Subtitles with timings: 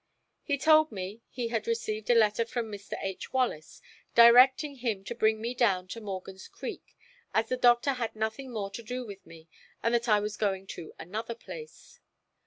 [0.41, 2.93] He told me he had received a letter from Mr.
[3.03, 3.31] H.
[3.31, 3.83] Wallace
[4.15, 6.97] directing him to bring me down to Morgan's Creek,
[7.35, 9.47] as the Doctor had nothing more to do with me
[9.83, 11.99] and that I was going to another place.